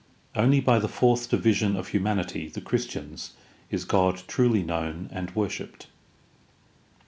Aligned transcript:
Only 0.33 0.59
by 0.61 0.79
the 0.79 0.87
fourth 0.87 1.29
division 1.29 1.75
of 1.75 1.89
humanity, 1.89 2.47
the 2.47 2.59
Christians, 2.59 3.33
is 3.69 3.85
God 3.85 4.23
truly 4.25 4.63
known 4.63 5.07
and 5.11 5.29
worshiped. 5.35 5.85